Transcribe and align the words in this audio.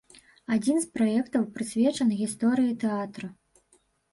Адзін 0.55 0.79
з 0.85 0.87
праектаў 0.95 1.45
прысвечаны 1.57 2.13
гісторыі 2.25 2.73
тэатра. 2.85 3.31